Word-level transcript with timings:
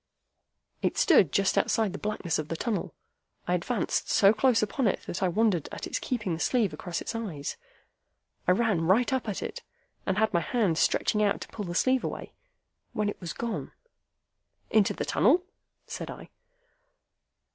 It 0.81 0.97
stood 0.97 1.31
just 1.31 1.59
outside 1.59 1.93
the 1.93 1.99
blackness 1.99 2.39
of 2.39 2.47
the 2.47 2.55
tunnel. 2.55 2.95
I 3.47 3.53
advanced 3.53 4.09
so 4.09 4.33
close 4.33 4.63
upon 4.63 4.87
it 4.87 5.01
that 5.03 5.21
I 5.21 5.27
wondered 5.27 5.69
at 5.71 5.85
its 5.85 5.99
keeping 5.99 6.33
the 6.33 6.39
sleeve 6.39 6.73
across 6.73 7.01
its 7.01 7.13
eyes. 7.13 7.55
I 8.47 8.53
ran 8.53 8.87
right 8.87 9.13
up 9.13 9.29
at 9.29 9.43
it, 9.43 9.61
and 10.07 10.17
had 10.17 10.33
my 10.33 10.39
hand 10.41 10.79
stretched 10.79 11.15
out 11.17 11.39
to 11.41 11.47
pull 11.49 11.65
the 11.65 11.75
sleeve 11.75 12.03
away, 12.03 12.33
when 12.93 13.09
it 13.09 13.21
was 13.21 13.31
gone." 13.31 13.73
"Into 14.71 14.95
the 14.95 15.05
tunnel?" 15.05 15.43
said 15.85 16.09
I. 16.09 16.31